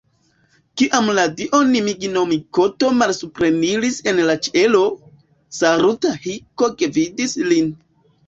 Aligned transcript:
Kiam 0.81 1.09
la 1.17 1.23
dio 1.39 1.57
Ninigi-no-mikoto 1.73 2.89
malsupreniris 3.01 3.99
el 4.13 4.23
la 4.29 4.37
ĉielo, 4.47 4.81
Saruta-hiko 5.59 6.73
gvidis 6.81 7.37
lin. 7.53 7.71